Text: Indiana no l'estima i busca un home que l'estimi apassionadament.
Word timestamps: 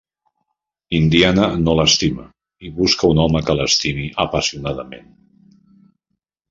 Indiana 0.99 1.43
no 1.65 1.75
l'estima 1.81 2.25
i 2.69 2.73
busca 2.81 3.13
un 3.15 3.23
home 3.27 3.43
que 3.51 3.59
l'estimi 3.61 4.09
apassionadament. 4.27 5.11